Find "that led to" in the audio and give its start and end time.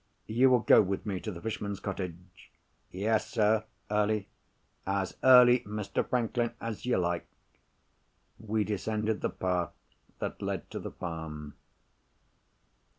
10.17-10.79